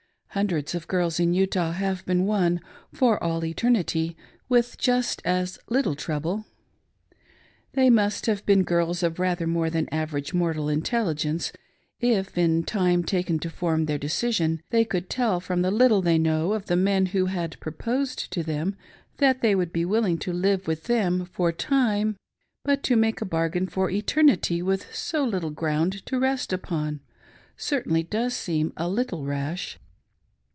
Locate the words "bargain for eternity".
23.25-24.61